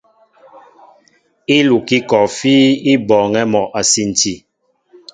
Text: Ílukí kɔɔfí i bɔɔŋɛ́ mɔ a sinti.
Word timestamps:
Ílukí 1.57 1.97
kɔɔfí 2.09 2.53
i 2.91 2.93
bɔɔŋɛ́ 3.07 3.43
mɔ 3.51 3.61
a 3.79 3.81
sinti. 3.91 4.33